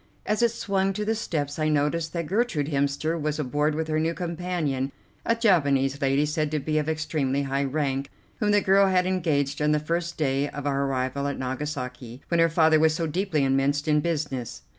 [0.25, 3.99] As it swung to the steps I noticed that Gertrude Hemster was aboard with her
[3.99, 4.91] new companion,
[5.27, 8.09] a Japanese lady, said to be of extremely high rank,
[8.39, 12.39] whom the girl had engaged on the first day of our arrival at Nagasaki, when
[12.39, 14.63] her father was so deeply immersed in business.